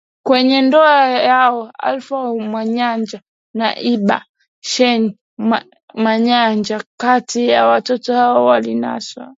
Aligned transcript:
kwenye 0.25 0.61
ndoa 0.61 1.05
yao 1.07 1.71
Alfa 1.79 2.33
Mayanja 2.35 3.21
na 3.53 3.75
Alba 3.77 4.25
Shyne 4.63 5.17
Mayanja 5.95 6.83
Kati 6.99 7.47
ya 7.49 7.65
watoto 7.67 8.13
hao 8.13 8.45
walinaswa 8.45 9.29